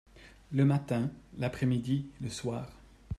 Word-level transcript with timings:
Le 0.51 0.65
matin, 0.65 1.11
l’après-midi, 1.37 2.07
le 2.21 2.29
soir. 2.29 2.67